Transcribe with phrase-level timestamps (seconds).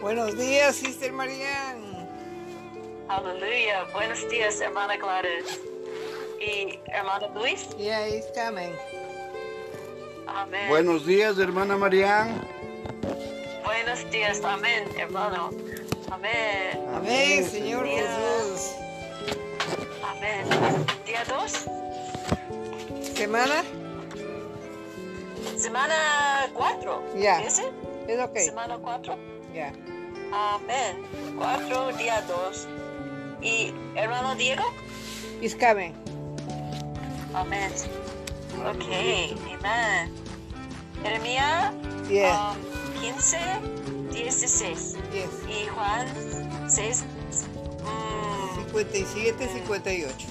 [0.00, 2.08] Buenos días, Sister Marian.
[3.08, 3.84] Aleluya.
[3.92, 5.60] Buenos días, hermana Gladys.
[6.40, 7.68] Y hermano Luis.
[7.76, 8.72] Yeah, he's coming.
[10.26, 10.68] Amén.
[10.68, 12.40] Buenos días, hermana Marián.
[13.64, 15.50] Buenos días, amén, hermano.
[16.10, 16.86] Amén.
[16.94, 18.06] Amén, Señor Dios.
[18.08, 18.76] Jesús.
[20.04, 20.46] Amén.
[21.04, 21.66] Día 2,
[23.16, 23.64] ¿Semana?
[25.56, 27.02] semana 4.
[27.16, 27.40] Ya.
[27.40, 27.64] ¿Ese?
[28.06, 28.36] Es ok.
[28.36, 29.35] Semana 4.
[29.56, 29.72] Ya.
[30.34, 31.02] Amén.
[31.38, 32.68] 4, día 2.
[33.40, 34.62] Y hermano Diego.
[35.58, 35.94] Coming.
[37.32, 37.72] Amén.
[38.66, 38.84] Ok,
[39.58, 40.12] amén.
[41.02, 41.72] Jeremías
[42.10, 42.52] Yeah.
[42.52, 43.38] um, 15,
[44.12, 44.98] 16.
[45.10, 45.30] Yes.
[45.48, 46.06] Y Juan
[46.68, 47.04] 6,
[47.82, 50.26] mm, 57, 58.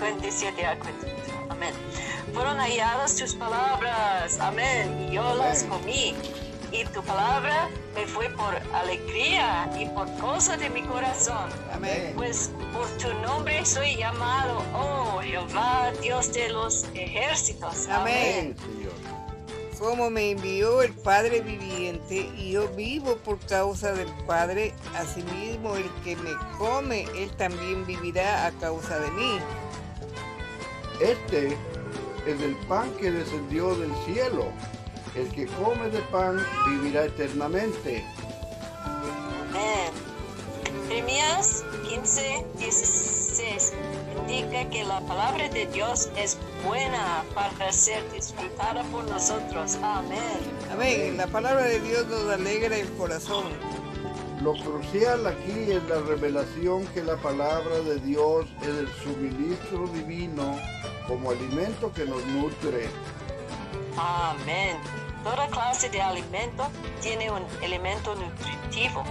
[0.00, 1.32] 27 a 48.
[1.48, 1.74] Amén.
[2.34, 4.40] Fueron halladas tus palabras.
[4.40, 5.06] Amén.
[5.08, 6.16] Y yo las comí.
[6.72, 11.50] Y tu palabra me fue por alegría y por gozo de mi corazón.
[11.72, 12.12] Amén.
[12.16, 17.88] Pues por tu nombre soy llamado, oh Jehová, Dios de los ejércitos.
[17.88, 18.54] Amén.
[18.58, 19.20] Señor.
[19.78, 25.90] Como me envió el Padre viviente y yo vivo por causa del Padre, asimismo el
[26.04, 29.38] que me come, él también vivirá a causa de mí.
[31.00, 31.56] Este
[32.26, 34.52] es el pan que descendió del cielo.
[35.14, 38.04] El que come de pan vivirá eternamente.
[39.48, 39.92] Amén.
[40.88, 43.72] Jeremías 15, 16
[44.18, 49.76] indica que la palabra de Dios es buena para ser disfrutada por nosotros.
[49.82, 50.20] Amén.
[50.72, 51.16] Amén.
[51.16, 53.46] La palabra de Dios nos alegra el corazón.
[54.42, 60.58] Lo crucial aquí es la revelación que la palabra de Dios es el suministro divino
[61.06, 62.88] como alimento que nos nutre.
[63.96, 64.78] Amén.
[65.22, 66.66] Toda clase de alimento
[67.02, 69.04] tiene un elemento nutritivo.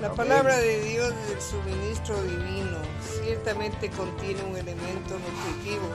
[0.00, 2.78] La palabra de Dios es el suministro divino.
[3.22, 5.94] Ciertamente contiene un elemento nutritivo.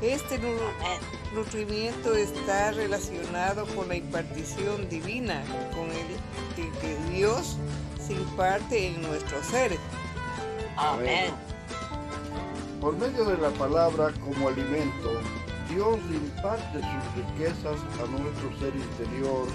[0.00, 0.48] Este nu-
[0.80, 1.00] Amén.
[1.34, 5.42] nutrimiento está relacionado con la impartición divina,
[5.74, 6.06] con el
[6.56, 7.56] el que Dios
[8.04, 9.76] se imparte en nuestro ser.
[10.76, 11.32] Amén.
[12.80, 15.10] Por medio de la palabra como alimento,
[15.68, 19.48] Dios imparte sus riquezas a nuestro ser interior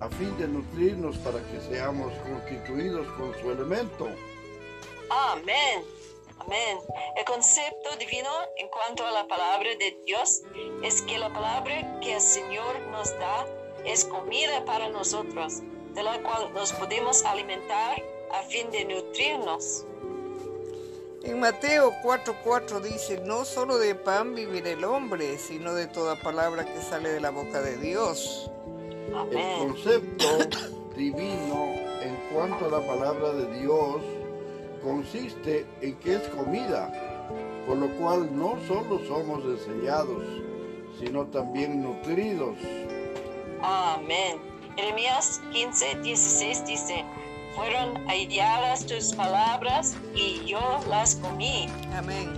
[0.00, 4.08] a fin de nutrirnos para que seamos constituidos con su elemento.
[5.10, 5.84] Amén.
[6.40, 6.78] Amén.
[7.16, 10.42] El concepto divino en cuanto a la palabra de Dios
[10.82, 13.46] es que la palabra que el Señor nos da
[13.84, 15.60] es comida para nosotros,
[15.94, 19.86] de la cual nos podemos alimentar a fin de nutrirnos.
[21.24, 26.64] En Mateo 4:4 dice, no solo de pan vivirá el hombre, sino de toda palabra
[26.64, 28.50] que sale de la boca de Dios.
[29.30, 30.26] El concepto
[30.96, 34.02] divino en cuanto a la palabra de Dios
[34.82, 36.90] consiste en que es comida,
[37.68, 40.24] por lo cual no solo somos enseñados,
[40.98, 42.56] sino también nutridos.
[43.62, 44.40] Amén.
[44.76, 47.04] Jeremías 15, 16 dice,
[47.54, 51.68] fueron halladas tus palabras y yo las comí.
[51.96, 52.30] Amén.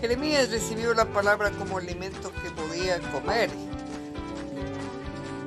[0.00, 3.50] Jeremías recibió la palabra como alimento que podía comer.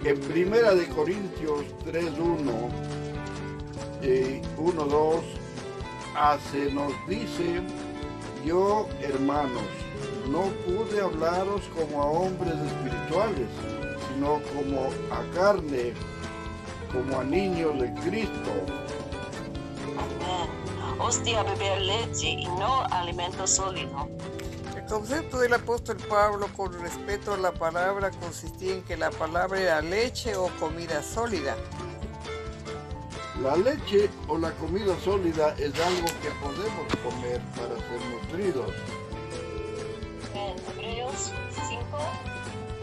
[0.04, 2.70] En Primera de Corintios 3.1
[4.04, 5.22] y 1.2
[6.16, 7.62] hace, nos dice,
[8.46, 9.64] yo hermanos,
[10.30, 13.48] no pude hablaros como a hombres espirituales,
[14.08, 15.94] sino como a carne,
[16.92, 18.83] como a niños de Cristo.
[21.04, 21.10] Amén.
[21.10, 24.08] Os di a beber leche y no alimento sólido.
[24.76, 29.60] El concepto del apóstol Pablo con respecto a la palabra consistía en que la palabra
[29.60, 31.56] era leche o comida sólida.
[33.42, 38.72] La leche o la comida sólida es algo que podemos comer para ser nutridos.
[40.34, 41.98] En Hebreos 5,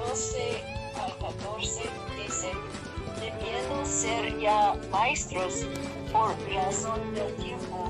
[0.08, 0.64] 12
[1.00, 1.82] al 14
[2.16, 2.52] dice,
[3.20, 5.66] debiendo ser ya maestros
[6.12, 7.89] por razón del tiempo,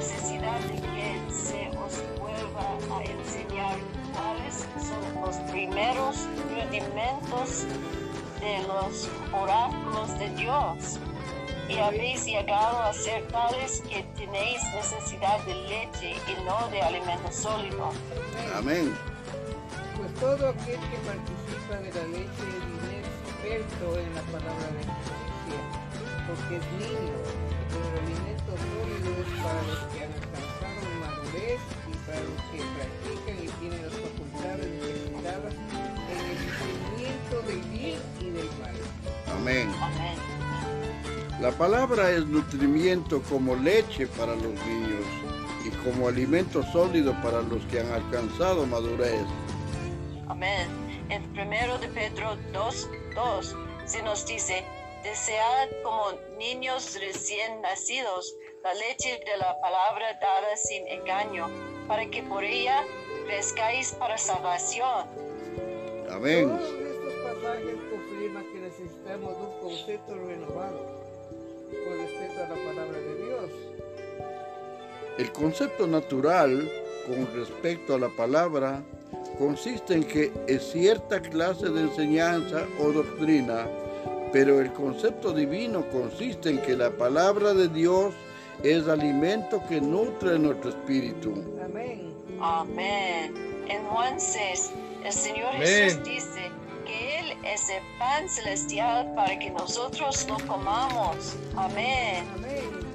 [0.00, 3.76] necesidad de que se os vuelva a enseñar
[4.14, 6.16] cuáles son los primeros
[6.48, 7.66] rudimentos
[8.40, 10.98] de los oráculos de Dios.
[11.68, 17.30] Y habéis llegado a ser tales que tenéis necesidad de leche y no de alimento
[17.30, 17.90] sólido.
[18.56, 18.96] Amén.
[19.98, 22.64] Pues todo aquel que participa de la leche es
[23.44, 25.60] inexperto en la palabra de justicia,
[26.26, 27.39] porque es niño,
[41.60, 45.04] palabra es nutrimiento como leche para los niños
[45.62, 49.26] y como alimento sólido para los que han alcanzado madurez.
[50.28, 50.66] Amén.
[51.10, 54.64] En primero de Pedro 2, 2 se nos dice,
[55.04, 58.34] desead como niños recién nacidos
[58.64, 61.46] la leche de la palabra dada sin engaño,
[61.86, 62.84] para que por ella
[63.26, 65.04] crezcáis para salvación.
[66.10, 66.48] Amén.
[66.48, 70.14] Todos estos pasajes confirman que necesitamos de un concepto
[75.20, 76.66] El concepto natural
[77.06, 78.82] con respecto a la palabra
[79.38, 83.68] consiste en que es cierta clase de enseñanza o doctrina,
[84.32, 88.14] pero el concepto divino consiste en que la palabra de Dios
[88.62, 91.34] es alimento que nutre nuestro espíritu.
[91.62, 92.14] Amén.
[92.40, 93.34] Amén.
[93.68, 94.70] En Juan 6,
[95.04, 95.60] el Señor Amén.
[95.60, 96.50] Jesús dice
[96.86, 101.36] que Él es el pan celestial para que nosotros lo comamos.
[101.56, 102.24] Amén.
[102.38, 102.89] Amén.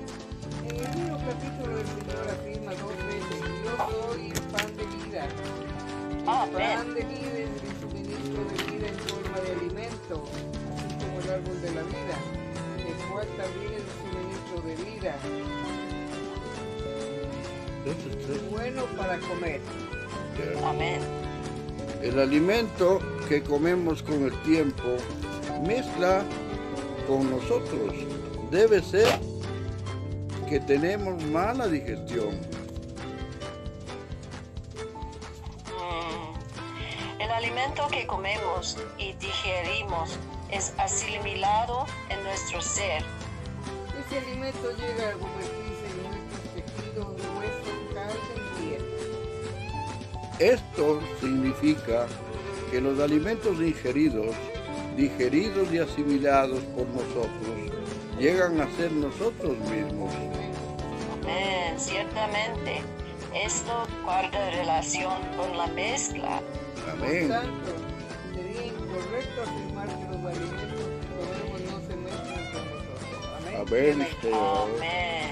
[0.68, 5.22] En el capítulo el Señor afirma dos veces, yo soy el pan de vida.
[5.26, 10.24] El pan de vida es el suministro de vida en forma de alimento,
[10.74, 12.18] así como el árbol de la vida,
[12.80, 15.12] el cual también es el suministro de vida,
[18.50, 19.62] bueno para comer.
[20.64, 21.02] Amén.
[22.02, 24.98] El alimento que comemos con el tiempo
[25.66, 26.24] mezcla
[27.08, 27.94] con nosotros.
[28.50, 29.08] Debe ser
[30.46, 32.36] que tenemos mala digestión.
[35.72, 37.22] Mm.
[37.22, 40.20] El alimento que comemos y digerimos
[40.52, 43.04] es asimilado en nuestro ser.
[44.06, 47.08] Ese alimento llega a convertirse en nuestros tejidos,
[47.38, 48.84] huesos, carne y piel.
[50.54, 52.08] Esto significa
[52.70, 54.36] que los alimentos ingeridos,
[54.96, 57.65] digeridos y asimilados por nosotros,
[58.20, 60.14] llegan a ser nosotros mismos.
[61.22, 61.80] Amén.
[61.80, 62.82] Ciertamente,
[63.34, 66.42] esto guarda relación con la mezcla.
[66.76, 67.30] Por Amén.
[67.30, 67.72] tanto,
[68.34, 73.30] sería incorrecto afirmar que los alimentos que comemos no se mezclan con nosotros.
[73.60, 73.94] Amén.
[73.94, 74.08] Amén.
[74.22, 74.70] Señor.
[74.78, 75.32] Amén.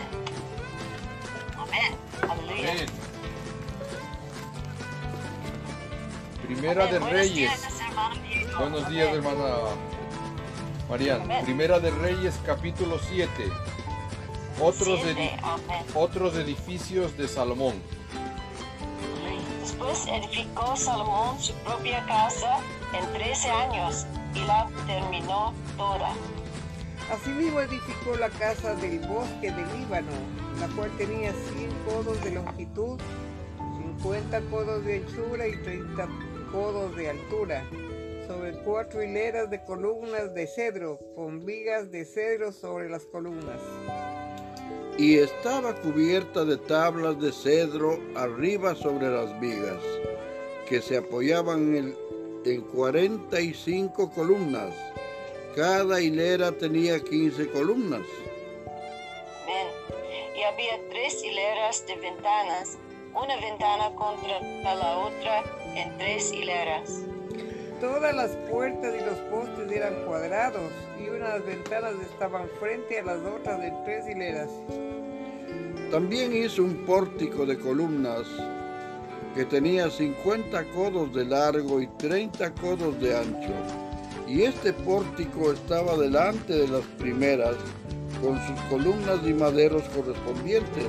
[1.58, 1.96] Amén.
[2.30, 2.72] Aleluya.
[2.72, 2.86] Amén.
[6.46, 7.00] Primera de Amén.
[7.00, 7.36] Buenos Reyes.
[7.36, 8.16] días, hermano.
[8.60, 9.24] Buenos días, Amén.
[9.26, 9.56] hermana
[10.90, 11.24] Marian.
[11.44, 13.30] Primera de Reyes, capítulo 7.
[14.60, 15.32] Otros, edi-
[15.96, 17.74] otros edificios de Salomón.
[19.62, 22.58] Después edificó Salomón su propia casa
[22.94, 26.12] en 13 años y la terminó toda.
[27.12, 30.12] Asimismo edificó la casa del bosque del Líbano,
[30.60, 33.00] la cual tenía 100 codos de longitud,
[33.98, 36.08] 50 codos de anchura y 30
[36.52, 37.64] codos de altura,
[38.28, 43.60] sobre cuatro hileras de columnas de cedro, con vigas de cedro sobre las columnas.
[44.98, 49.82] Y estaba cubierta de tablas de cedro arriba sobre las vigas,
[50.68, 51.96] que se apoyaban en,
[52.46, 54.74] en 45 columnas.
[55.56, 58.06] Cada hilera tenía 15 columnas.
[60.36, 62.78] Y había tres hileras de ventanas,
[63.14, 64.40] una ventana contra
[64.76, 65.44] la otra
[65.76, 67.13] en tres hileras.
[67.84, 73.20] Todas las puertas y los postes eran cuadrados, y unas ventanas estaban frente a las
[73.20, 74.50] otras en tres hileras.
[75.92, 78.22] También hizo un pórtico de columnas
[79.36, 83.52] que tenía 50 codos de largo y 30 codos de ancho.
[84.30, 87.58] Y este pórtico estaba delante de las primeras,
[88.22, 90.88] con sus columnas y maderos correspondientes.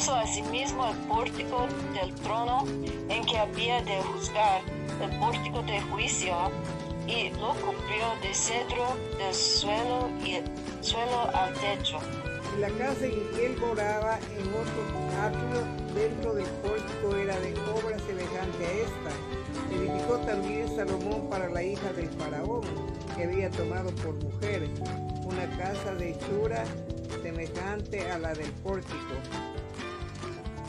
[0.00, 2.64] Hizo asimismo el pórtico del trono
[3.10, 4.62] en que había de juzgar,
[4.98, 6.34] el pórtico de juicio,
[7.06, 10.44] y lo cubrió de cedro del suelo y el
[10.80, 11.98] suelo al techo.
[12.58, 14.82] La casa en que él moraba en otro
[15.20, 19.10] atrio dentro del pórtico era de obra semejante a esta.
[19.70, 22.62] Edificó también Salomón para la hija del faraón,
[23.14, 24.66] que había tomado por mujer,
[25.26, 26.64] una casa de hechura
[27.22, 29.49] semejante a la del pórtico.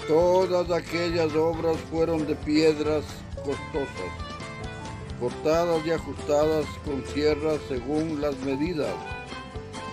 [0.08, 3.04] Todas aquellas obras fueron de piedras
[3.36, 4.12] costosas,
[5.20, 8.94] cortadas y ajustadas con sierras según las medidas,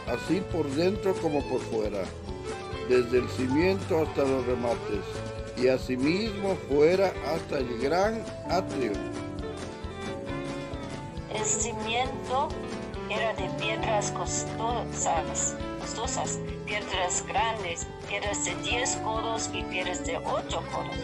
[0.07, 2.03] así por dentro como por fuera,
[2.88, 5.05] desde el cimiento hasta los remates,
[5.57, 8.93] y asimismo fuera hasta el gran atrio.
[11.35, 12.49] El cimiento
[13.11, 15.55] era de piedras costosas,
[15.88, 20.97] costosas, piedras grandes, piedras de 10 codos y piedras de 8 codos.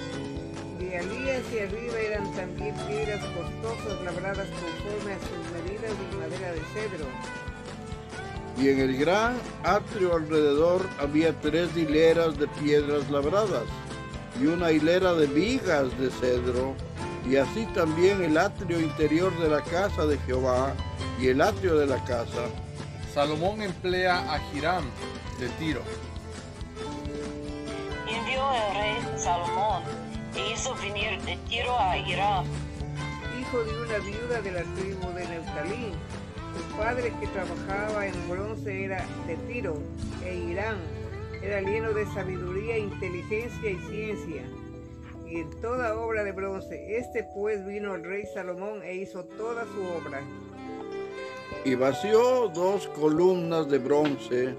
[0.78, 6.52] De allí hacia arriba eran también piedras costosas labradas conforme a sus medidas y madera
[6.52, 7.06] de cedro.
[8.60, 13.64] Y en el gran atrio alrededor había tres hileras de piedras labradas
[14.40, 16.74] y una hilera de vigas de cedro,
[17.28, 20.74] y así también el atrio interior de la casa de Jehová
[21.18, 22.44] y el atrio de la casa.
[23.14, 24.82] Salomón emplea a Hiram
[25.38, 25.82] de Tiro.
[28.08, 29.84] Envió el rey Salomón
[30.34, 32.44] e hizo venir de Tiro a Hiram,
[33.40, 35.92] hijo de una viuda de la tribu de Neftalí.
[36.56, 39.80] Su padre que trabajaba en bronce era de Tiro
[40.24, 40.78] e Irán.
[41.40, 44.42] Era lleno de sabiduría, inteligencia y ciencia.
[45.24, 46.96] Y en toda obra de bronce.
[46.96, 50.20] Este pues vino el rey Salomón e hizo toda su obra.
[51.64, 54.54] Y vació dos columnas de bronce,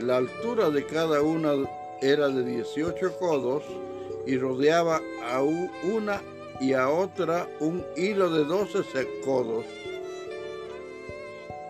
[0.00, 1.52] la altura de cada una
[2.00, 3.62] era de 18 codos,
[4.26, 6.22] y rodeaba a una
[6.60, 9.64] y a otra un hilo de 12 se- codos.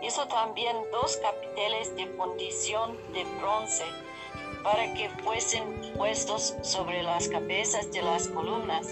[0.02, 3.84] hizo también dos capiteles de fundición de bronce
[4.62, 5.62] para que fuesen
[5.96, 8.88] puestos sobre las cabezas de las columnas.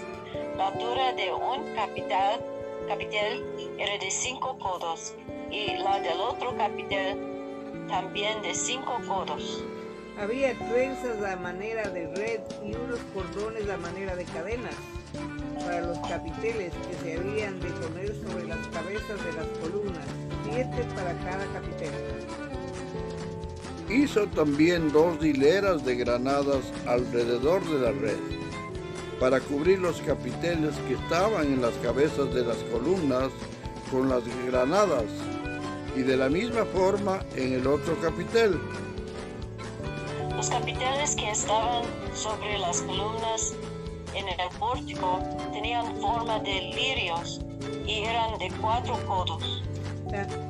[0.57, 2.39] La altura de un capital,
[2.87, 3.45] capitel
[3.77, 5.13] era de cinco codos
[5.51, 7.17] y la del otro capitel
[7.87, 9.63] también de cinco codos.
[10.17, 14.75] Había trenzas a manera de red y unos cordones a manera de cadenas
[15.59, 20.05] para los capiteles que se habían de poner sobre las cabezas de las columnas,
[20.43, 21.91] siete para cada capitel.
[23.89, 28.19] Hizo también dos hileras de granadas alrededor de la red,
[29.19, 33.29] para cubrir los capiteles que estaban en las cabezas de las columnas
[33.91, 35.05] con las granadas,
[35.95, 38.59] y de la misma forma en el otro capitel.
[40.35, 41.83] Los capiteles que estaban
[42.13, 43.53] sobre las columnas
[44.13, 45.19] en el pórtico
[45.51, 47.41] tenían forma de lirios
[47.85, 49.63] y eran de cuatro codos.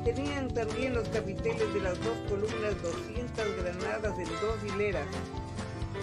[0.04, 5.06] Tenían también los capiteles de las dos columnas 200 granadas en dos hileras,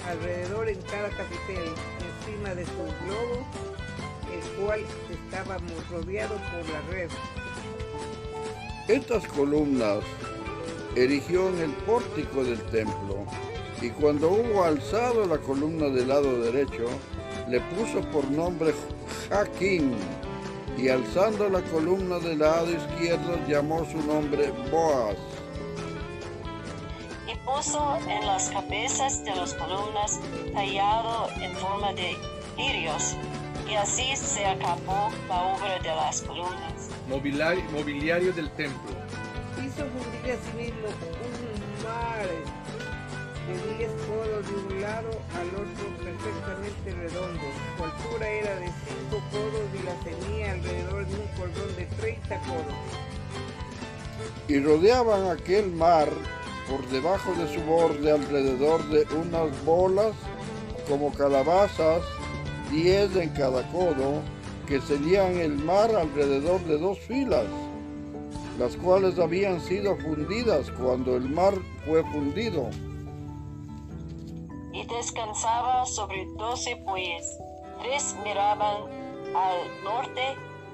[0.07, 1.73] alrededor en cada capitel,
[2.21, 2.71] encima de su
[3.05, 3.45] globo,
[4.31, 4.79] el cual
[5.11, 5.57] estaba
[5.89, 7.09] rodeado por la red.
[8.89, 9.99] Estas columnas
[10.95, 13.17] erigió en el pórtico del templo,
[13.83, 16.89] y cuando hubo alzado la columna del lado derecho,
[17.47, 18.73] le puso por nombre
[19.29, 19.93] Jaquín,
[20.75, 25.17] y alzando la columna del lado izquierdo llamó su nombre Boaz.
[27.31, 30.19] Y puso en las cabezas de las columnas
[30.51, 32.17] tallado en forma de
[32.57, 33.15] lirios,
[33.69, 36.78] y así se acabó la obra de las columnas.
[37.09, 38.91] Mobiliario, mobiliario del templo.
[39.57, 42.27] Hizo fundir asimismo un mar
[43.47, 47.41] de 10 codos de un lado al otro perfectamente redondo.
[47.77, 52.37] Su altura era de 5 codos y la ceñía alrededor de un cordón de 30
[52.41, 52.75] codos.
[54.47, 56.09] Y rodeaban aquel mar
[56.69, 60.13] por debajo de su borde alrededor de unas bolas
[60.87, 62.03] como calabazas,
[62.71, 64.21] diez en cada codo,
[64.69, 67.47] que ceñían el mar alrededor de dos filas,
[68.59, 71.55] las cuales habían sido fundidas cuando el mar
[71.87, 72.69] fue fundido.
[74.71, 77.37] y descansaba sobre doce bueyes.
[77.81, 78.83] Tres miraban
[79.35, 80.21] al norte,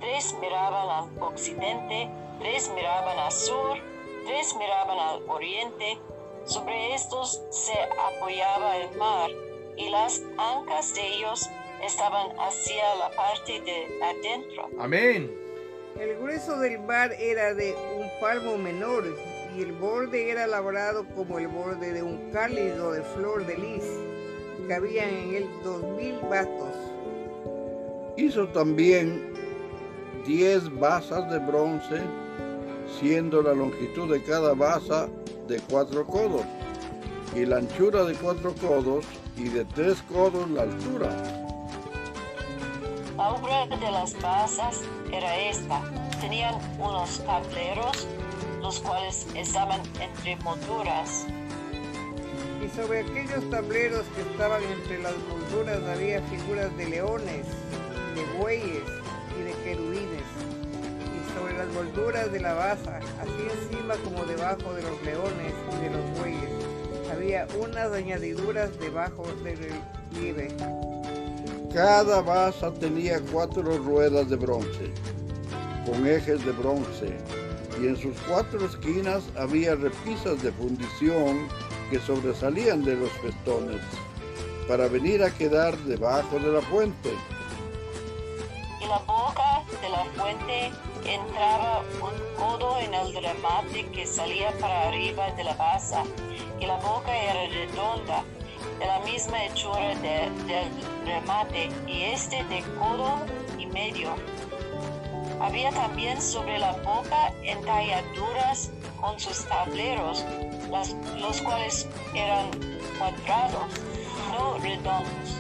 [0.02, 2.10] tres miraban al occidente,
[2.40, 3.78] tres miraban al sur,
[4.26, 5.98] tres miraban al oriente.
[6.44, 7.74] Sobre estos se
[8.18, 9.32] apoyaba el mar
[9.78, 11.50] y las ancas de ellos
[11.86, 14.70] estaban hacia la parte de adentro.
[14.80, 15.32] Amén.
[16.00, 19.06] El grueso del mar era de un palmo menor
[19.56, 23.58] y el borde era labrado como el borde de un cáliz o de flor de
[23.58, 23.86] lis.
[24.68, 26.76] Cabían en él dos mil vatos.
[28.18, 29.34] Hizo también
[30.26, 32.02] diez basas de bronce,
[33.00, 35.08] siendo la longitud de cada basa
[35.48, 36.46] de cuatro codos,
[37.36, 39.06] y la anchura de cuatro codos,
[39.38, 41.45] y de tres codos la altura.
[43.18, 45.82] La obra de las basas era esta.
[46.20, 48.08] Tenían unos tableros,
[48.62, 51.26] los cuales estaban entre molduras.
[52.62, 57.46] Y sobre aquellos tableros que estaban entre las molduras había figuras de leones,
[58.16, 58.84] de bueyes
[59.40, 60.28] y de querubines.
[61.16, 65.84] Y sobre las molduras de la basa, así encima como debajo de los leones y
[65.84, 66.50] de los bueyes,
[67.14, 69.58] había unas añadiduras debajo del
[70.12, 70.50] relieve.
[71.76, 74.94] Cada basa tenía cuatro ruedas de bronce,
[75.86, 77.18] con ejes de bronce,
[77.82, 81.50] y en sus cuatro esquinas había repisas de fundición
[81.92, 83.82] que sobresalían de los festones,
[84.70, 87.10] para venir a quedar debajo de la fuente.
[88.80, 90.72] Y la boca de la fuente
[91.04, 95.98] entraba un codo en el remate que salía para arriba de la base,
[96.58, 98.24] y la boca era redonda,
[98.80, 100.70] de la misma hechura de- del
[101.06, 103.20] remate, y este de codo
[103.58, 104.16] y medio.
[105.42, 110.26] Había también sobre la boca entalladuras con sus tableros,
[110.72, 112.50] las- los cuales eran
[112.98, 113.72] cuadrados,
[114.32, 115.38] no redondos.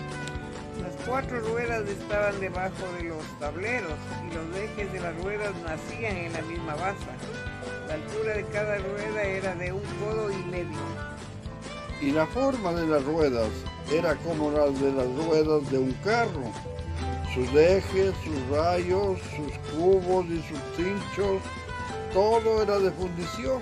[0.81, 3.93] Las cuatro ruedas estaban debajo de los tableros
[4.29, 7.05] y los ejes de las ruedas nacían en la misma base.
[7.87, 11.14] La altura de cada rueda era de un codo y medio.
[12.01, 13.49] Y la forma de las ruedas
[13.91, 16.51] era como las de las ruedas de un carro.
[17.33, 21.41] Sus ejes, sus rayos, sus cubos y sus cinchos,
[22.13, 23.61] todo era de fundición.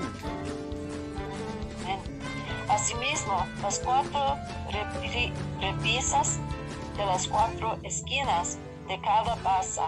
[2.70, 4.38] Asimismo, las cuatro
[5.62, 6.40] repisas
[6.98, 9.82] de las cuatro esquinas de cada base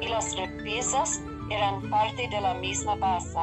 [0.00, 3.38] y las repisas eran parte de la misma base.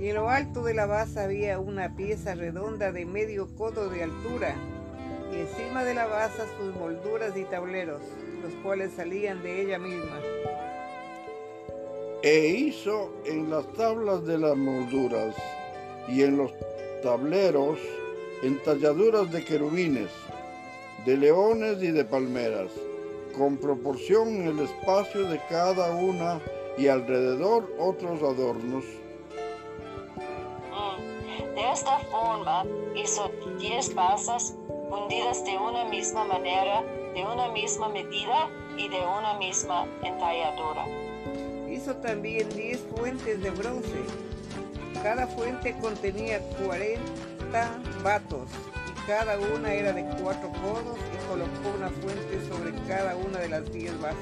[0.00, 4.04] Y en lo alto de la base había una pieza redonda de medio codo de
[4.04, 4.54] altura,
[5.32, 8.00] y encima de la base sus molduras y tableros,
[8.42, 10.20] los cuales salían de ella misma.
[12.22, 15.34] E hizo en las tablas de las molduras
[16.08, 16.52] y en los
[17.02, 17.78] tableros
[18.42, 20.10] entalladuras de querubines,
[21.06, 22.70] de leones y de palmeras,
[23.36, 26.40] con proporción en el espacio de cada una
[26.76, 28.84] y alrededor otros adornos.
[31.68, 32.64] De esta forma
[32.96, 34.54] hizo diez basas
[34.88, 36.82] fundidas de una misma manera,
[37.12, 38.48] de una misma medida
[38.78, 40.86] y de una misma entalladura.
[41.70, 44.00] Hizo también diez fuentes de bronce.
[45.02, 47.02] Cada fuente contenía 40
[48.02, 48.48] vatos
[48.88, 53.48] y cada una era de cuatro codos y colocó una fuente sobre cada una de
[53.50, 54.16] las diez basas.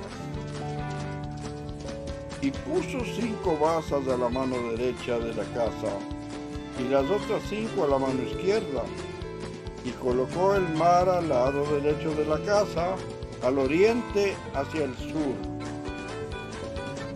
[2.42, 5.96] Y puso cinco basas a la mano derecha de la casa
[6.78, 8.82] y las otras cinco a la mano izquierda.
[9.84, 12.96] Y colocó el mar al lado derecho de la casa,
[13.42, 15.34] al oriente hacia el sur.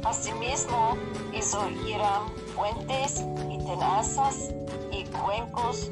[0.05, 0.97] Asimismo
[1.33, 4.51] hizo Hiram fuentes y tenazas
[4.93, 5.91] y cuencos.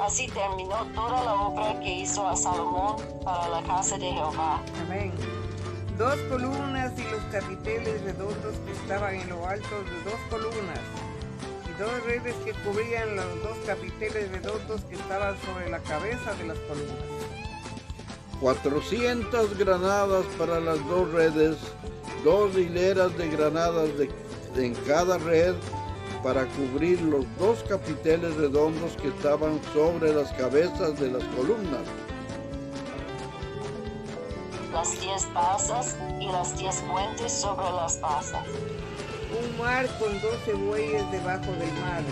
[0.00, 4.62] Así terminó toda la obra que hizo a Salomón para la casa de Jehová.
[4.86, 5.12] Amén.
[5.98, 10.80] Dos columnas y los capiteles redondos que estaban en lo alto de dos columnas.
[11.78, 16.58] Dos redes que cubrían los dos capiteles redondos que estaban sobre la cabeza de las
[16.60, 16.96] columnas.
[18.40, 21.56] 400 granadas para las dos redes,
[22.24, 24.10] dos hileras de granadas de-
[24.56, 25.54] en cada red
[26.22, 31.82] para cubrir los dos capiteles redondos que estaban sobre las cabezas de las columnas.
[34.72, 38.44] Las diez basas y las diez fuentes sobre las basas.
[39.30, 42.02] Un mar con doce bueyes debajo del mar.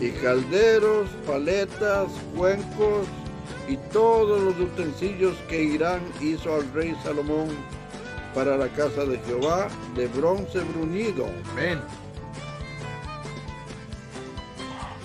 [0.00, 3.06] y calderos, paletas, cuencos
[3.68, 7.48] y todos los utensilios que Irán hizo al rey Salomón
[8.34, 11.26] para la casa de Jehová de bronce bruñido.
[11.52, 11.80] Amén.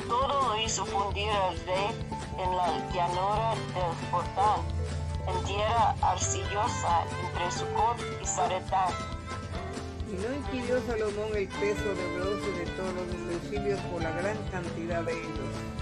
[0.08, 1.90] Todo lo hizo fundir el rey
[2.38, 4.62] en la llanura del Jordán,
[5.28, 9.13] en tierra arcillosa entre Sucot y Zaretán.
[10.14, 14.38] Y no inquirió Salomón el peso de bronce de todos los utensilios por la gran
[14.52, 15.74] cantidad de ellos.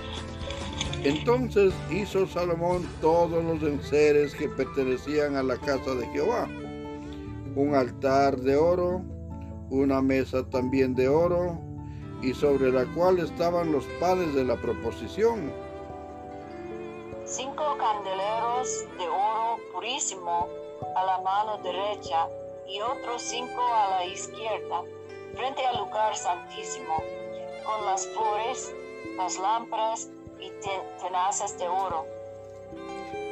[1.03, 6.47] Entonces hizo Salomón todos los enseres que pertenecían a la casa de Jehová.
[7.55, 9.01] Un altar de oro,
[9.69, 11.59] una mesa también de oro,
[12.21, 15.51] y sobre la cual estaban los panes de la proposición.
[17.25, 20.47] Cinco candeleros de oro purísimo
[20.95, 22.27] a la mano derecha
[22.67, 24.83] y otros cinco a la izquierda,
[25.35, 27.03] frente al lugar santísimo,
[27.65, 28.73] con las flores,
[29.17, 32.05] las lámparas y te- tenazas de oro.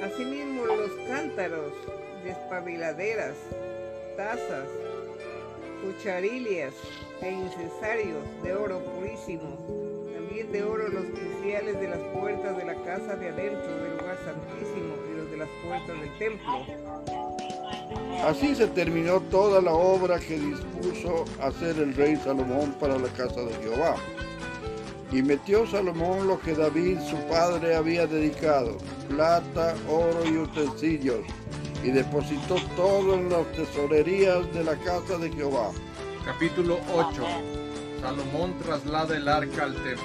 [0.04, 1.74] Asimismo los cántaros,
[2.24, 3.36] despabiladeras,
[4.16, 4.68] tazas,
[5.84, 6.74] cucharillas
[7.22, 9.58] e incensarios de oro purísimo.
[10.14, 14.18] También de oro los cruciales de las puertas de la casa de adentro del lugar
[14.26, 16.66] santísimo y los de las puertas del templo.
[18.26, 23.42] Así se terminó toda la obra que dispuso hacer el rey Salomón para la casa
[23.42, 23.96] de Jehová.
[25.12, 31.22] Y metió Salomón lo que David su padre había dedicado, plata, oro y utensilios,
[31.84, 35.72] y depositó todo en las tesorerías de la casa de Jehová.
[36.26, 37.26] Capítulo 8.
[37.26, 37.60] Amén.
[38.02, 40.04] Salomón traslada el arca al templo.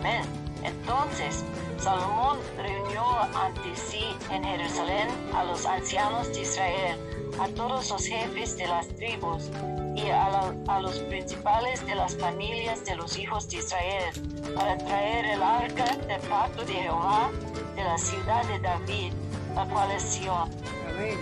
[0.00, 0.22] Amén.
[0.62, 1.44] Entonces
[1.82, 3.02] Salomón reunió
[3.34, 6.96] ante sí en Jerusalén a los ancianos de Israel,
[7.40, 9.50] a todos los jefes de las tribus
[9.96, 14.14] y a, los principales de las familias de los hijos de Israel,
[14.54, 17.32] para traer el arca del pacto de Jehová
[17.74, 19.12] de la ciudad de David,
[19.56, 20.50] la cual es Sion.
[20.88, 21.18] Amén.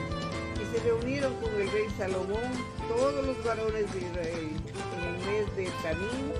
[0.56, 2.52] Y se reunieron con el rey Salomón
[2.86, 4.50] todos los varones de Israel
[4.98, 6.32] en el mes de Tanín,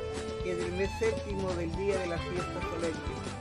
[0.44, 3.39] que es el mes séptimo del día de la fiesta solemne.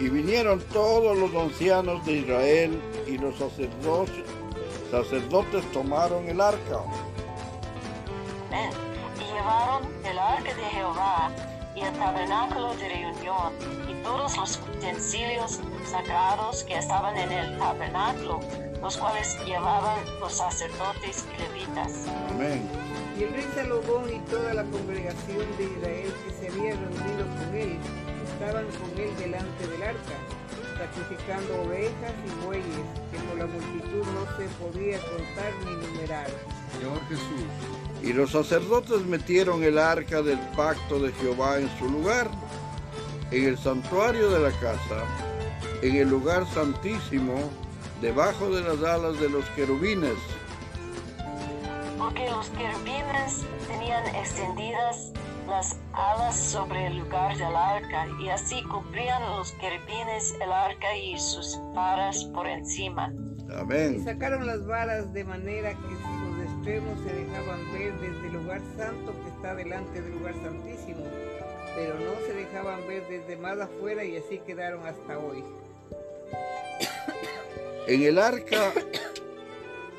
[0.00, 4.24] Y vinieron todos los ancianos de Israel y los sacerdotes,
[4.90, 6.82] sacerdotes tomaron el arca.
[8.48, 8.70] Amén.
[9.16, 11.30] Y llevaron el arca de Jehová
[11.74, 13.52] y el tabernáculo de reunión
[13.88, 18.40] y todos los utensilios sagrados que estaban en el tabernáculo,
[18.80, 22.06] los cuales llevaban los sacerdotes y levitas.
[22.30, 22.87] Amén.
[23.18, 27.56] Y el rey Salomón y toda la congregación de Israel que se había reunido con
[27.56, 27.76] él,
[28.32, 30.16] estaban con él delante del arca,
[30.78, 32.64] sacrificando ovejas y bueyes,
[33.10, 36.28] que por la multitud no se podía contar ni numerar.
[36.72, 38.04] Señor Jesús.
[38.04, 42.30] Y los sacerdotes metieron el arca del pacto de Jehová en su lugar,
[43.32, 45.04] en el santuario de la casa,
[45.82, 47.50] en el lugar santísimo,
[48.00, 50.14] debajo de las alas de los querubines.
[52.08, 55.12] Porque los querubines tenían extendidas
[55.46, 61.18] las alas sobre el lugar del arca, y así cubrían los querubines el arca y
[61.18, 63.12] sus varas por encima.
[63.46, 64.02] Y Amén.
[64.02, 69.12] sacaron las varas de manera que sus extremos se dejaban ver desde el lugar santo
[69.22, 71.04] que está delante del lugar santísimo,
[71.74, 75.44] pero no se dejaban ver desde más afuera y así quedaron hasta hoy.
[77.86, 78.72] En el arca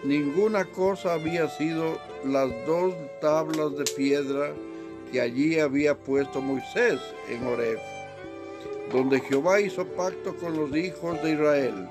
[0.03, 4.53] ninguna cosa había sido las dos tablas de piedra
[5.11, 7.79] que allí había puesto Moisés en Horeb,
[8.91, 11.89] donde Jehová hizo pacto con los hijos de Israel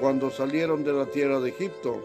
[0.00, 2.00] cuando salieron de la tierra de Egipto.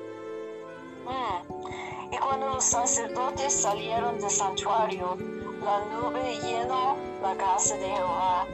[1.06, 2.14] Mm.
[2.14, 5.18] Y cuando los sacerdotes salieron del santuario,
[5.64, 8.46] la nube llenó la casa de Jehová.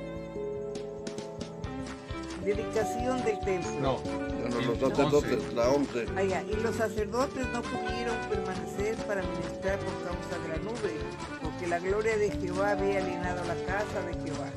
[2.50, 3.80] Dedicación del templo.
[3.80, 3.98] No.
[4.00, 5.56] Sí, los sacerdotes, once.
[5.56, 6.06] la once.
[6.18, 10.98] Allá, y los sacerdotes no pudieron permanecer para ministrar por causa de la nube,
[11.44, 14.50] porque la gloria de Jehová había llenado la casa de Jehová.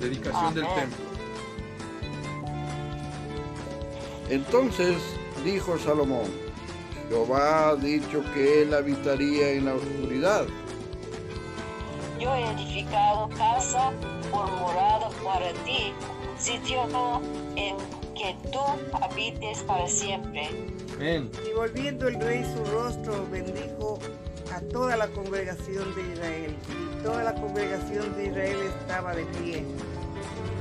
[0.00, 1.04] Dedicación del templo.
[4.28, 4.96] Entonces
[5.44, 6.26] dijo Salomón,
[7.08, 10.46] Jehová ha dicho que él habitaría en la oscuridad.
[12.18, 13.92] Yo he edificado casa
[14.32, 15.92] por morada para ti,
[16.40, 16.82] sitio
[17.56, 17.76] en
[18.14, 18.60] que tú
[19.02, 20.48] habites para siempre.
[20.94, 21.30] Amén.
[21.46, 23.98] Y volviendo el rey su rostro, bendijo
[24.52, 26.56] a toda la congregación de Israel.
[26.68, 29.64] Y toda la congregación de Israel estaba de pie.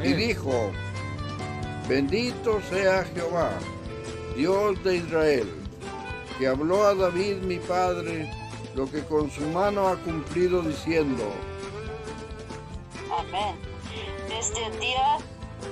[0.03, 0.71] Y dijo,
[1.87, 3.51] bendito sea Jehová,
[4.35, 5.49] Dios de Israel,
[6.37, 8.31] que habló a David mi padre
[8.75, 11.23] lo que con su mano ha cumplido diciendo,
[13.11, 13.55] Amén.
[14.29, 15.17] Desde el día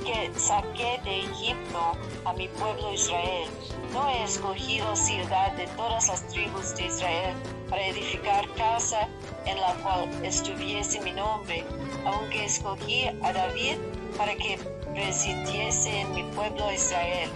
[0.07, 1.91] que saqué de Egipto
[2.23, 3.49] a mi pueblo Israel,
[3.91, 7.35] no he escogido ciudad de todas las tribus de Israel
[7.69, 9.09] para edificar casa
[9.45, 11.65] en la cual estuviese mi nombre,
[12.05, 13.75] aunque escogí a David
[14.17, 14.57] para que
[14.93, 17.29] presidiese en mi pueblo Israel.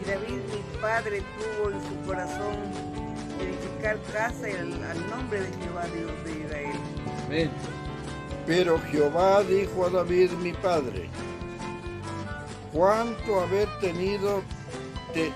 [0.00, 2.56] Y David, mi padre, tuvo en su corazón
[3.38, 6.80] edificar casa al, al nombre de Jehová, Dios de Israel.
[7.26, 7.50] Amén.
[8.46, 11.08] pero Jehová dijo a David mi padre,
[12.72, 14.42] cuánto haber tenido,
[15.12, 15.32] te-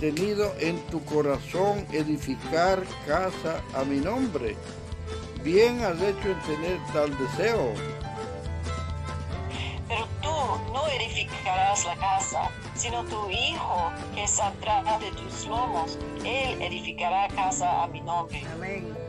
[0.00, 4.56] tenido en tu corazón edificar casa a mi nombre.
[5.42, 7.74] Bien has hecho en tener tal deseo.
[9.88, 15.98] Pero tú no edificarás la casa, sino tu hijo que saldrá de tus lomos.
[16.24, 18.42] Él edificará casa a mi nombre.
[18.54, 19.03] Amén.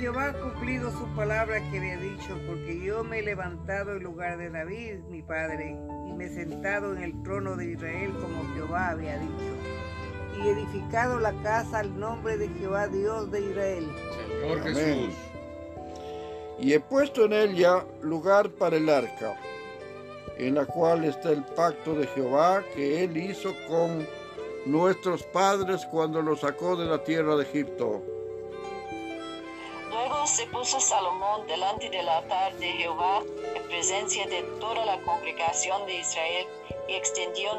[0.00, 4.02] Y Jehová ha cumplido su palabra que había dicho, porque yo me he levantado en
[4.02, 5.76] lugar de David, mi padre,
[6.08, 9.52] y me he sentado en el trono de Israel como Jehová había dicho.
[10.38, 13.88] Y he edificado la casa al nombre de Jehová, Dios de Israel.
[14.16, 14.74] Señor Amén.
[14.74, 15.14] Jesús.
[16.60, 19.38] Y he puesto en ella lugar para el arca,
[20.38, 24.06] en la cual está el pacto de Jehová que él hizo con
[24.64, 28.02] nuestros padres cuando los sacó de la tierra de Egipto.
[30.34, 33.22] Se puso Salomón delante del altar de Jehová
[33.54, 36.46] en presencia de toda la congregación de Israel
[36.88, 37.50] y extendió,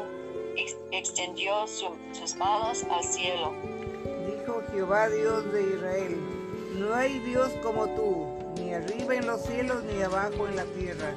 [0.56, 3.52] ex- extendió su- sus manos al cielo.
[4.26, 6.16] Dijo Jehová, Dios de Israel,
[6.74, 11.14] no hay Dios como tú, ni arriba en los cielos, ni abajo en la tierra,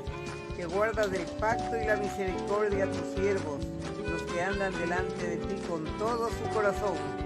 [0.55, 3.59] que guardas el pacto y la misericordia a tus siervos,
[4.05, 7.24] los que andan delante de ti con todo su corazón.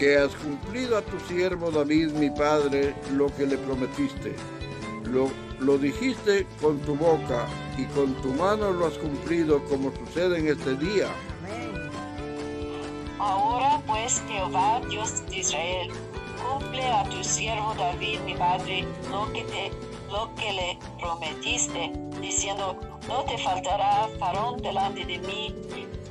[0.00, 4.34] Que has cumplido a tu siervo David, mi padre, lo que le prometiste.
[5.04, 10.38] Lo, lo dijiste con tu boca y con tu mano lo has cumplido como sucede
[10.38, 11.08] en este día.
[13.18, 15.90] Ahora pues, Jehová, Dios de Israel,
[16.48, 19.70] cumple a tu siervo David, mi padre, lo que, te,
[20.10, 25.54] lo que le prometiste, diciendo, no te faltará varón delante de mí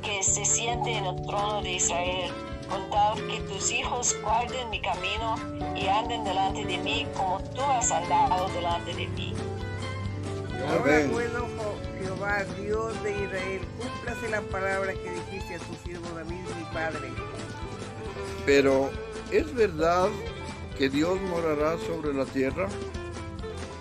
[0.03, 2.31] que se siente en el trono de Israel,
[2.69, 5.35] con tal que tus hijos guarden mi camino
[5.75, 9.33] y anden delante de mí como tú has andado delante de mí.
[10.67, 11.11] Ahora Amén.
[11.37, 16.73] ojo, Jehová, Dios de Israel, cúmplase la palabra que dijiste a tu siervo David, mi
[16.73, 17.09] padre.
[18.45, 18.89] Pero,
[19.31, 20.09] ¿es verdad
[20.77, 22.67] que Dios morará sobre la tierra?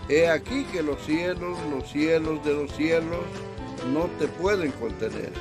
[0.09, 3.25] He aquí que los cielos, los cielos de los cielos,
[3.93, 5.33] no te pueden contener,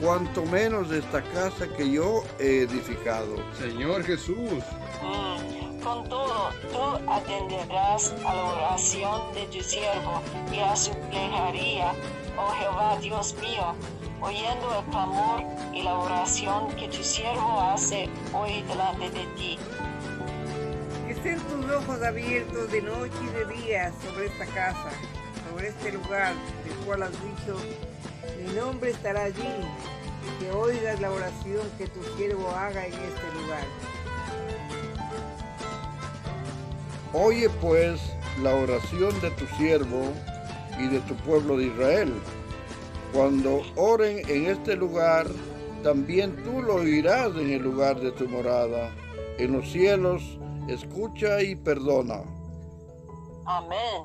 [0.00, 3.36] cuanto menos esta casa que yo he edificado.
[3.58, 4.62] Señor Jesús.
[5.02, 11.92] Mm, Con todo, tú atenderás a la oración de tu siervo y a su plegaria,
[12.36, 13.74] oh Jehová Dios mío,
[14.20, 19.58] oyendo el clamor y la oración que tu siervo hace hoy delante de ti.
[21.06, 24.90] Que estén tus ojos abiertos de noche y de día sobre esta casa,
[25.50, 26.34] sobre este lugar
[26.64, 27.56] del cual has dicho,
[28.40, 33.40] mi nombre estará allí, y que oigas la oración que tu siervo haga en este
[33.40, 33.64] lugar.
[37.12, 38.00] Oye pues
[38.42, 40.04] la oración de tu siervo
[40.78, 42.14] y de tu pueblo de Israel.
[43.12, 45.26] Cuando oren en este lugar,
[45.82, 48.94] también tú lo oirás en el lugar de tu morada.
[49.38, 50.22] En los cielos,
[50.68, 52.22] escucha y perdona.
[53.46, 54.04] Amén.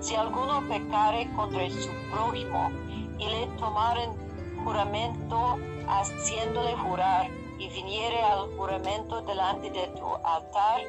[0.00, 2.70] Si alguno pecare contra su prójimo
[3.18, 4.10] y le tomaren
[4.64, 10.80] juramento haciéndole jurar y viniere al juramento delante de tu altar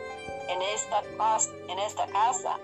[0.50, 2.58] en esta, paz- en esta casa,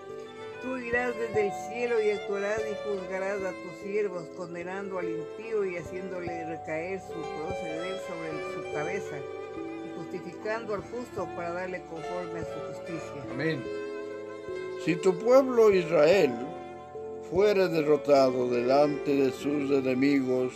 [0.61, 5.65] Tú irás desde el cielo y actuarás y juzgarás a tus siervos, condenando al impío
[5.65, 12.41] y haciéndole recaer su proceder sobre su cabeza, y justificando al justo para darle conforme
[12.41, 13.23] a su justicia.
[13.31, 13.65] Amén.
[14.85, 16.31] Si tu pueblo Israel
[17.31, 20.51] fuere derrotado delante de sus enemigos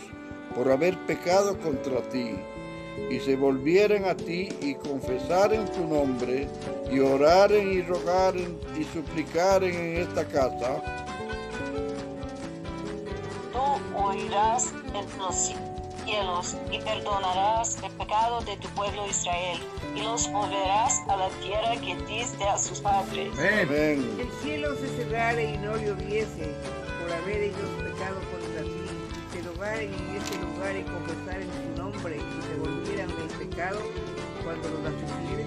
[0.54, 2.36] por haber pecado contra ti,
[3.10, 6.48] y se volvieren a ti y confesaren tu nombre,
[6.92, 10.82] y oraren y rogaren y suplicaren en esta casa,
[13.52, 15.52] tú oirás en los
[16.04, 19.58] cielos y perdonarás el pecado de tu pueblo Israel
[19.96, 23.32] y los volverás a la tierra que diste a sus padres.
[23.38, 23.66] Amén.
[23.68, 24.18] amén.
[24.20, 26.54] El cielo se cerrare y no lloviese
[27.00, 31.82] por haber ellos pecado contra ti, y se rogaren en este lugar y confesaren su
[31.82, 33.80] nombre y se volvieran del pecado
[34.44, 35.46] cuando los afligieres.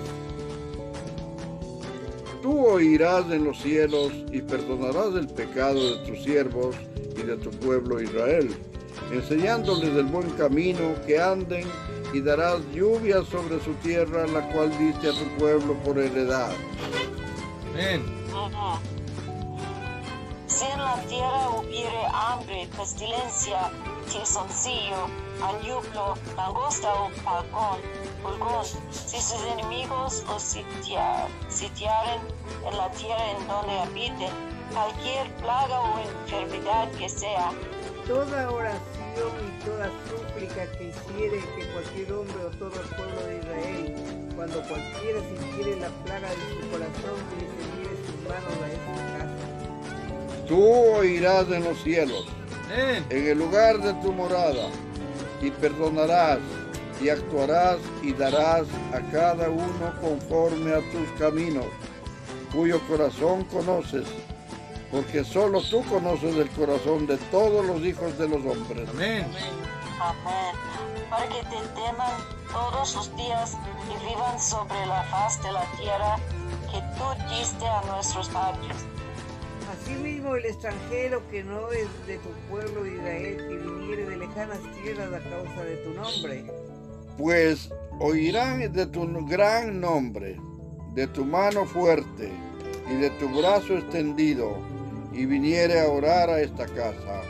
[2.42, 6.76] Tú oirás en los cielos y perdonarás el pecado de tus siervos
[7.18, 8.56] y de tu pueblo Israel,
[9.12, 11.68] enseñándoles el buen camino que anden
[12.14, 16.52] y darás lluvia sobre su tierra, la cual diste a tu pueblo por heredad.
[17.74, 18.20] Amén.
[20.48, 23.72] Si en la tierra hubiere hambre, pestilencia,
[24.12, 25.06] tizoncillo,
[25.42, 27.80] añuplo, langosta o falcón,
[28.24, 32.22] pulgón, si sus enemigos os sitia- sitiaren
[32.68, 34.32] en la tierra en donde habiten,
[34.74, 37.52] cualquier plaga o enfermedad que sea,
[38.10, 43.38] Toda oración y toda súplica que hiciere que cualquier hombre o todo el pueblo de
[43.38, 43.96] Israel,
[44.36, 50.48] cuando cualquiera sintiere la plaga de su corazón y extendiere sus manos a esta casa.
[50.48, 52.26] Tú oirás en los cielos,
[53.12, 54.70] en el lugar de tu morada,
[55.40, 56.40] y perdonarás
[57.00, 61.68] y actuarás y darás a cada uno conforme a tus caminos,
[62.52, 64.08] cuyo corazón conoces,
[64.92, 68.90] porque solo tú conoces el corazón de todos los hijos de los hombres.
[68.90, 69.26] Amén.
[70.02, 70.56] Amén.
[71.10, 72.12] Para que te teman
[72.52, 76.16] todos los días y vivan sobre la faz de la tierra
[76.72, 78.76] que tú diste a nuestros padres.
[79.72, 84.60] Asimismo, el extranjero que no es de tu pueblo de Israel, que viniere de lejanas
[84.82, 86.46] tierras a causa de tu nombre,
[87.18, 90.40] Pues oirán de tu gran nombre,
[90.96, 92.32] de tu mano fuerte
[92.90, 94.58] y de tu brazo extendido,
[95.12, 97.22] y viniere a orar a esta casa.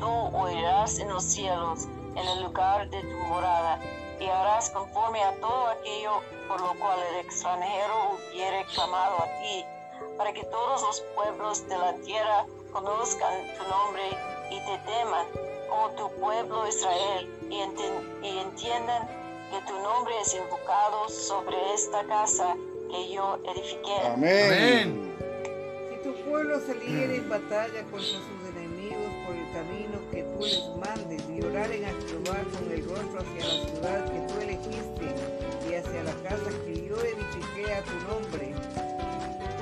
[0.00, 3.78] Tú oirás en los cielos, en el lugar de tu morada,
[4.20, 9.64] y harás conforme a todo aquello por lo cual el extranjero hubiere clamado a ti,
[10.18, 14.02] para que todos los pueblos de la tierra conozcan tu nombre
[14.50, 15.26] y te teman
[15.70, 19.08] como tu pueblo Israel y, enten- y entiendan
[19.50, 22.54] que tu nombre es invocado sobre esta casa
[22.90, 23.96] que yo edifiqué.
[24.12, 25.08] Amén.
[25.08, 25.11] Si
[26.32, 31.42] pueblo saliere en batalla contra sus enemigos por el camino que tú les mandes y
[31.44, 35.14] oraren a Jehová con el rostro hacia la ciudad que tú elegiste
[35.68, 38.54] y hacia la casa que yo edifiqué a tu nombre,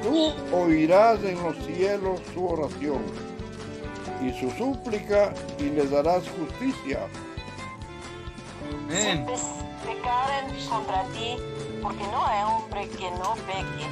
[0.03, 3.03] Tú oirás en los cielos su oración
[4.23, 7.01] y su súplica y les darás justicia.
[8.89, 9.27] Si Amén.
[9.27, 9.33] pe-
[9.87, 11.37] pecaren contra ti,
[11.83, 13.87] porque no hay hombre que no peque,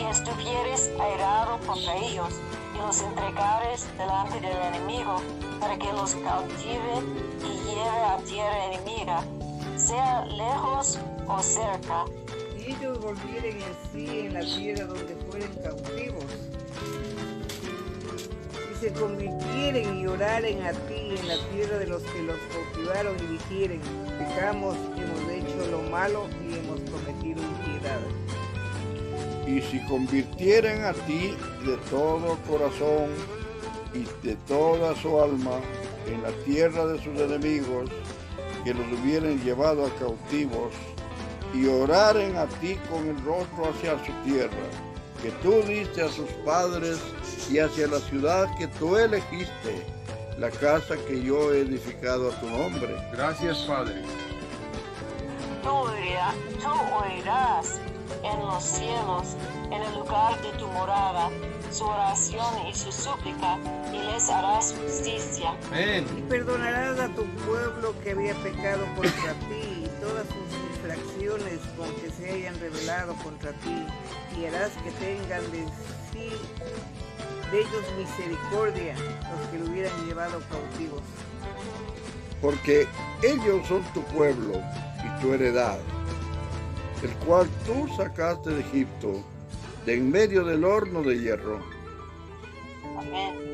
[0.00, 2.28] y estuvieres airado contra ellos,
[2.74, 5.16] y los entregares delante del enemigo,
[5.60, 7.02] para que los cautive
[7.44, 9.22] y lleve a tierra enemiga,
[9.76, 12.06] sea lejos o cerca,
[12.56, 16.24] si ellos volvieren en sí en la tierra donde fueren cautivos,
[18.68, 23.16] si se convirtieren y oraren a ti en la tierra de los que los cautivaron
[23.16, 23.80] y dijeren,
[24.18, 26.79] pecamos, hemos hecho lo malo y hemos.
[29.50, 31.34] Y si convirtieren a ti
[31.66, 33.08] de todo corazón
[33.92, 35.58] y de toda su alma
[36.06, 37.90] en la tierra de sus enemigos,
[38.64, 40.72] que los hubieren llevado a cautivos,
[41.52, 44.66] y oraren a ti con el rostro hacia su tierra,
[45.20, 46.98] que tú diste a sus padres,
[47.50, 49.84] y hacia la ciudad que tú elegiste,
[50.38, 52.94] la casa que yo he edificado a tu nombre.
[53.12, 54.02] Gracias, Padre.
[55.64, 56.70] tú, oirá- tú
[57.04, 57.80] oirás
[58.22, 61.30] en los cielos, en el lugar de tu morada,
[61.70, 63.58] su oración y su súplica,
[63.92, 65.56] y les harás justicia.
[65.68, 66.06] Amén.
[66.16, 71.88] Y perdonarás a tu pueblo que había pecado contra ti y todas sus infracciones con
[71.96, 73.84] que se hayan rebelado contra ti,
[74.38, 75.66] y harás que tengan de
[76.12, 76.30] sí
[77.50, 81.02] de ellos misericordia los que lo hubieran llevado cautivos.
[82.40, 82.86] porque
[83.22, 84.54] ellos son tu pueblo
[85.04, 85.78] y tu heredad,
[87.02, 89.22] el cual tú sacaste de Egipto,
[89.86, 91.60] de en medio del horno de hierro.
[92.98, 93.50] Amén.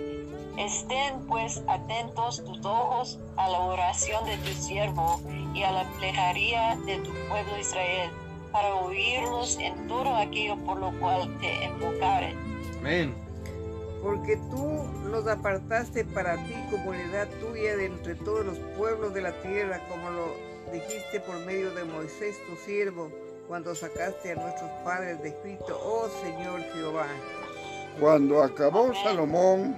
[0.58, 5.20] Estén pues atentos tus ojos a la oración de tu siervo
[5.54, 8.10] y a la plegaria de tu pueblo Israel,
[8.52, 12.34] para oírlos en todo aquello por lo cual te invocaren.
[12.80, 13.14] Amén.
[14.02, 19.20] Porque tú los apartaste para ti como heredad tuya de entre todos los pueblos de
[19.20, 20.34] la tierra, como lo
[20.72, 23.10] dijiste por medio de Moisés tu siervo,
[23.48, 27.06] cuando sacaste a nuestros padres de Egipto, oh Señor Jehová.
[28.00, 29.76] Cuando acabó Salomón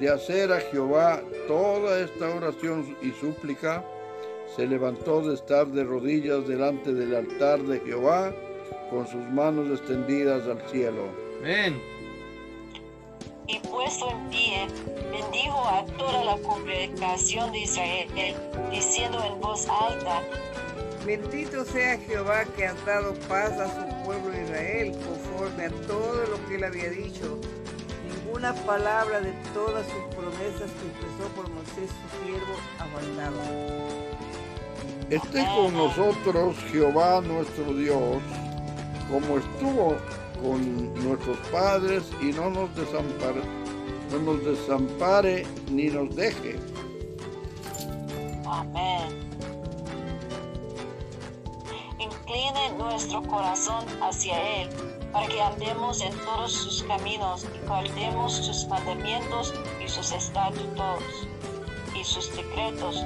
[0.00, 3.84] de hacer a Jehová toda esta oración y súplica,
[4.56, 8.32] se levantó de estar de rodillas delante del altar de Jehová,
[8.90, 11.08] con sus manos extendidas al cielo.
[11.40, 11.80] Amén.
[13.48, 14.66] y puesto en pie,
[15.10, 18.08] bendijo a toda la congregación de Israel,
[18.70, 20.22] diciendo en voz alta,
[21.04, 26.46] Bendito sea Jehová que has dado paz a su pueblo Israel, conforme a todo lo
[26.46, 27.40] que él había dicho.
[28.24, 33.36] Ninguna palabra de todas sus promesas que expresó por Moisés su siervo ha faltado.
[35.10, 38.22] Esté con nosotros Jehová nuestro Dios,
[39.10, 39.96] como estuvo
[40.40, 43.42] con nuestros padres, y no nos desampare,
[44.12, 46.56] no nos desampare ni nos deje.
[48.46, 48.91] Amén.
[52.42, 54.68] Incline nuestro corazón hacia Él,
[55.12, 61.02] para que andemos en todos sus caminos y guardemos sus mandamientos y sus estatutos
[61.94, 63.04] y sus decretos,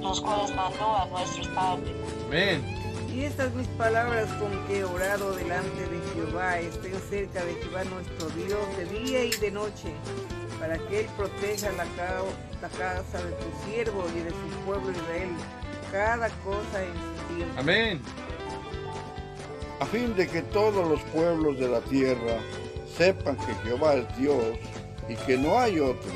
[0.00, 1.94] los cuales mandó a nuestros padres.
[2.26, 2.76] Amén.
[3.14, 7.84] Y estas mis palabras con que he orado delante de Jehová estén cerca de Jehová
[7.84, 9.94] nuestro Dios de día y de noche,
[10.60, 12.22] para que Él proteja la, ca-
[12.60, 15.30] la casa de tu siervo y de su pueblo Israel,
[15.90, 17.54] cada cosa en su tiempo.
[17.58, 18.02] Amén.
[19.80, 22.38] A fin de que todos los pueblos de la tierra
[22.96, 24.44] sepan que Jehová es Dios
[25.08, 26.12] y que no hay otro.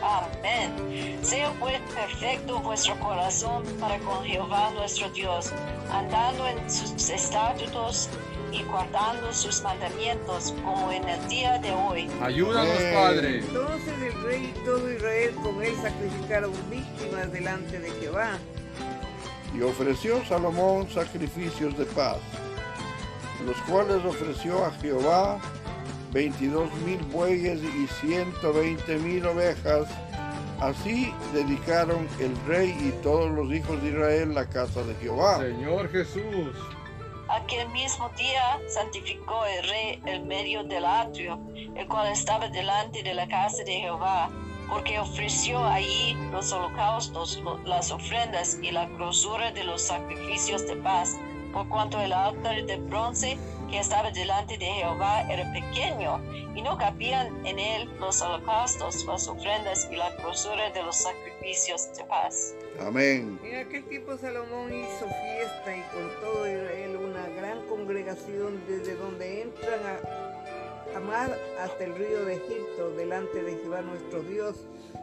[0.00, 1.18] Amén.
[1.22, 5.52] Sea pues perfecto vuestro corazón para con Jehová nuestro Dios,
[5.90, 8.08] andando en sus estatutos
[8.52, 12.08] y guardando sus mandamientos, como en el día de hoy.
[12.22, 12.78] Ayúdanos.
[12.94, 13.38] Padre.
[13.40, 18.38] Entonces el rey y todo Israel con él sacrificaron víctimas delante de Jehová.
[19.56, 22.18] Y ofreció Salomón sacrificios de paz,
[23.46, 25.40] los cuales ofreció a Jehová
[26.12, 29.86] 22 mil bueyes y 120 mil ovejas.
[30.60, 35.38] Así dedicaron el rey y todos los hijos de Israel la casa de Jehová.
[35.40, 36.56] Señor Jesús.
[37.28, 41.38] Aquel mismo día santificó el rey el medio del atrio,
[41.74, 44.30] el cual estaba delante de la casa de Jehová,
[44.68, 50.76] porque ofreció allí los holocaustos, lo- las ofrendas y la grosura de los sacrificios de
[50.76, 51.16] paz,
[51.52, 53.38] por cuanto el altar de bronce
[53.70, 56.20] que estaba delante de Jehová era pequeño,
[56.54, 61.92] y no cabían en él los holocaustos, las ofrendas y la grosura de los sacrificios
[61.96, 62.54] de paz.
[62.80, 63.38] Amén.
[63.42, 69.42] En aquel tiempo Salomón hizo fiesta y con todo Israel una gran congregación desde donde
[69.42, 70.35] entran a
[71.00, 74.56] mar hasta el río de Egipto delante de Jehová nuestro Dios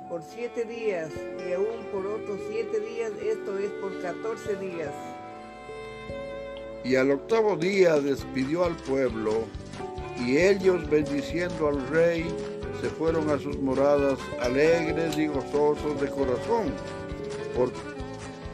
[0.09, 1.09] por siete días
[1.47, 4.93] y aún por otros siete días, esto es por catorce días.
[6.83, 9.45] Y al octavo día despidió al pueblo,
[10.19, 12.25] y ellos bendiciendo al rey,
[12.81, 16.73] se fueron a sus moradas alegres y gozosos de corazón,
[17.55, 17.71] por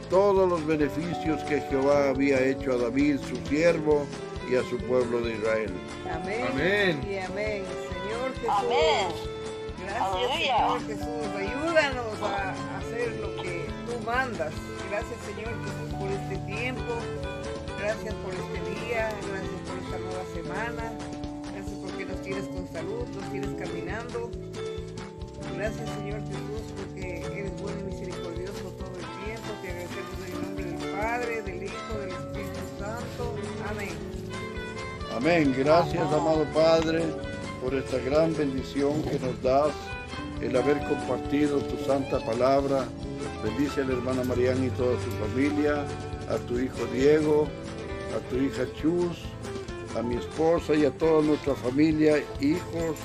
[0.08, 4.06] todos los beneficios que Jehová había hecho a David, su siervo,
[4.50, 5.72] y a su pueblo de Israel.
[6.12, 6.46] Amén.
[6.50, 7.00] Amén.
[7.08, 7.62] Y amén.
[7.86, 8.50] Señor Jesús.
[8.50, 9.06] Amén.
[9.78, 10.56] Gracias, Aleluya.
[10.56, 11.26] Señor Jesús.
[11.36, 14.52] Ayúdanos a hacer lo que tú mandas.
[14.90, 16.94] Gracias, Señor Jesús, por este tiempo.
[17.78, 19.10] Gracias por este día.
[19.30, 20.92] Gracias por esta nueva semana.
[21.54, 24.30] Gracias porque nos tienes con salud, nos tienes caminando.
[25.54, 29.48] Gracias, Señor Jesús, porque eres bueno y misericordioso todo el tiempo.
[29.62, 33.36] Te agradecemos en el nombre del Padre, del Hijo, del Espíritu Santo.
[33.68, 34.09] Amén.
[35.16, 35.54] Amén.
[35.56, 37.04] Gracias, amado Padre,
[37.62, 39.72] por esta gran bendición que nos das,
[40.40, 42.84] el haber compartido tu santa palabra.
[43.42, 45.84] Bendice a la hermana Mariana y toda su familia,
[46.28, 47.48] a tu hijo Diego,
[48.16, 49.18] a tu hija Chus,
[49.98, 52.96] a mi esposa y a toda nuestra familia, hijos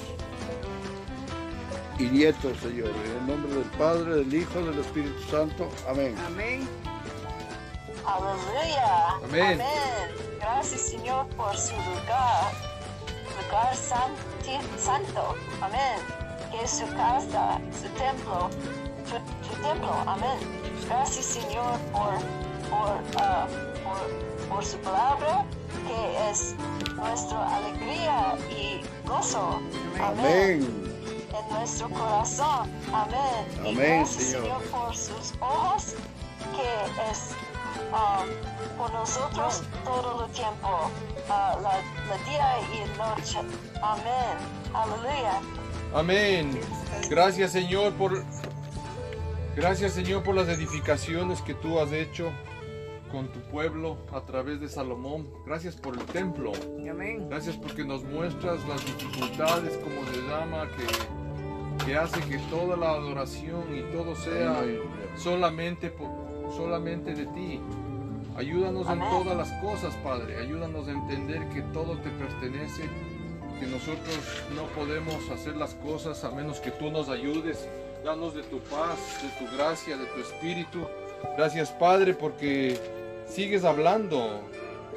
[1.98, 2.90] y nietos, Señor.
[2.90, 5.70] En el nombre del Padre, del Hijo, del Espíritu Santo.
[5.90, 6.16] Amén.
[6.28, 6.68] Amén.
[8.06, 9.16] Aleluya.
[9.24, 9.60] Amén.
[10.68, 12.52] Gracias, Señor, por su lugar,
[13.40, 15.36] lugar santo.
[15.62, 16.00] Amén.
[16.50, 18.50] Que es su casa, su templo,
[19.48, 19.94] tu templo.
[20.08, 20.40] Amén.
[20.88, 22.16] Gracias, Señor, por,
[22.68, 23.46] por, ah,
[23.84, 25.46] por, por su palabra,
[25.88, 26.56] que es
[26.96, 29.62] nuestra alegría y gozo.
[30.02, 30.68] Amén.
[31.30, 32.72] en nuestro corazón.
[32.92, 33.68] Amén.
[33.68, 34.42] Y gracias, Señor.
[34.42, 35.94] Señor, por sus ojos,
[36.56, 37.36] que es
[37.96, 38.24] ah,
[38.78, 40.92] por nosotros todo el tiempo,
[41.30, 43.40] ah, la, la día y noche.
[43.82, 44.38] Amén.
[44.74, 45.42] Aleluya.
[45.94, 46.60] Amén.
[47.10, 48.24] Gracias Señor por
[49.56, 52.34] Gracias Señor por las edificaciones que tú has hecho
[53.10, 55.30] con tu pueblo a través de Salomón.
[55.46, 56.52] Gracias por el templo.
[56.90, 57.30] Amén.
[57.30, 62.90] Gracias porque nos muestras las dificultades, como se llama, que, que hace que toda la
[62.90, 64.62] adoración y todo sea
[65.16, 65.96] solamente,
[66.54, 67.62] solamente de ti.
[68.36, 70.38] Ayúdanos en todas las cosas, Padre.
[70.38, 72.84] Ayúdanos a entender que todo te pertenece,
[73.60, 74.20] que nosotros
[74.54, 77.66] no podemos hacer las cosas a menos que tú nos ayudes.
[78.04, 80.86] Danos de tu paz, de tu gracia, de tu espíritu.
[81.38, 82.78] Gracias, Padre, porque
[83.26, 84.42] sigues hablando.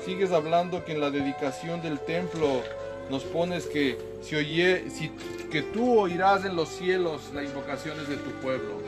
[0.05, 2.63] Sigues hablando que en la dedicación del templo
[3.09, 5.11] nos pones que si oye, si,
[5.51, 8.83] que tú oirás en los cielos las invocaciones de tu pueblo.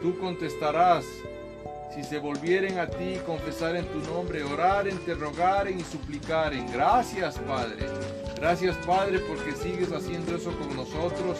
[0.00, 1.04] Tú contestarás
[1.98, 6.70] si se volvieren a ti confesaren tu nombre, oraren, te rogaren y suplicaren.
[6.72, 7.86] Gracias, Padre.
[8.36, 11.38] Gracias, Padre, porque sigues haciendo eso con nosotros.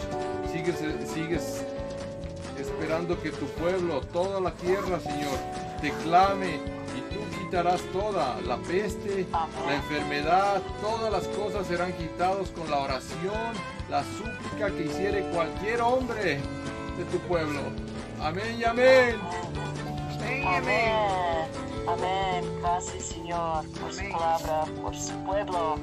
[0.51, 0.75] Sigues,
[1.13, 1.63] sigues
[2.59, 5.37] esperando que tu pueblo, toda la tierra, Señor,
[5.81, 9.27] te clame y tú quitarás toda la peste,
[9.65, 13.53] la enfermedad, todas las cosas serán quitadas con la oración,
[13.89, 16.39] la súplica que hiciere cualquier hombre
[16.97, 17.61] de tu pueblo.
[18.21, 19.68] Amén y amén.
[20.45, 21.47] Amén.
[21.87, 22.59] Amén.
[22.61, 25.75] Gracias, Señor, por su palabra, por su pueblo.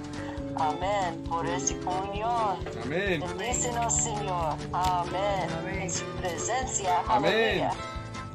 [0.57, 1.23] Amén.
[1.29, 2.59] Por esta comunión.
[2.83, 3.21] Amén.
[3.21, 4.55] Bendícenos, Señor.
[4.73, 5.49] Amén.
[5.59, 5.83] Amén.
[5.83, 7.03] En su presencia.
[7.09, 7.69] Amén.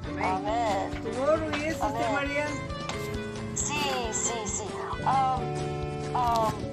[0.10, 0.24] Amén.
[0.24, 1.02] Amén.
[1.04, 2.14] ¿Tú y eso, Amén.
[2.14, 2.48] María?
[3.56, 4.64] Sí, sí, sí.
[5.04, 6.71] Um, um,